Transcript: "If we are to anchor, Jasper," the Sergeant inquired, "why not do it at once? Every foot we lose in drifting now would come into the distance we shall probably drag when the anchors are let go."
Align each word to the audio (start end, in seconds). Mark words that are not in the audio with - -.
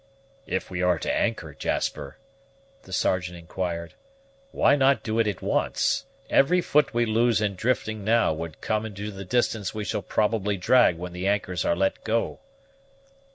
"If 0.47 0.71
we 0.71 0.81
are 0.81 0.97
to 0.97 1.13
anchor, 1.13 1.53
Jasper," 1.53 2.17
the 2.81 2.91
Sergeant 2.91 3.37
inquired, 3.37 3.93
"why 4.49 4.75
not 4.75 5.03
do 5.03 5.19
it 5.19 5.27
at 5.27 5.43
once? 5.43 6.07
Every 6.27 6.59
foot 6.59 6.91
we 6.91 7.05
lose 7.05 7.39
in 7.39 7.53
drifting 7.53 8.03
now 8.03 8.33
would 8.33 8.61
come 8.61 8.83
into 8.83 9.11
the 9.11 9.25
distance 9.25 9.75
we 9.75 9.83
shall 9.83 10.01
probably 10.01 10.57
drag 10.57 10.97
when 10.97 11.13
the 11.13 11.27
anchors 11.27 11.63
are 11.65 11.75
let 11.75 12.03
go." 12.03 12.39